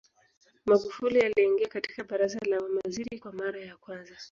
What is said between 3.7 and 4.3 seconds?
kwanza